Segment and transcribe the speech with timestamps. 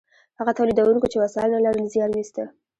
[0.39, 2.43] هغو تولیدونکو چې وسایل نه لرل زیار ویسته.